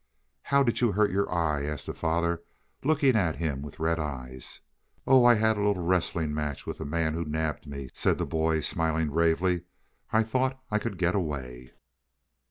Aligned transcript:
"How 0.41 0.63
did 0.63 0.81
you 0.81 0.93
hurt 0.93 1.11
your 1.11 1.31
eye?" 1.31 1.63
asked 1.63 1.85
the 1.85 1.93
father, 1.93 2.41
looking 2.83 3.15
at 3.15 3.35
him 3.35 3.61
with 3.61 3.79
red 3.79 3.99
eyes. 3.99 4.61
"Oh, 5.05 5.23
I 5.25 5.35
had 5.35 5.57
a 5.59 5.63
little 5.63 5.83
wrestling 5.83 6.33
match 6.33 6.65
with 6.65 6.79
the 6.79 6.85
man 6.85 7.13
who 7.13 7.23
nabbed 7.23 7.67
me," 7.67 7.91
said 7.93 8.17
the 8.17 8.25
boy, 8.25 8.61
smiling 8.61 9.09
bravely. 9.11 9.61
"I 10.11 10.23
thought 10.23 10.59
I 10.71 10.79
could 10.79 10.97
get 10.97 11.13
away." 11.13 11.73